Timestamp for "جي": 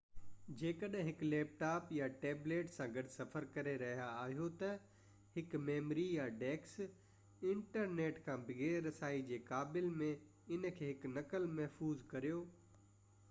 9.29-9.39, 10.81-10.89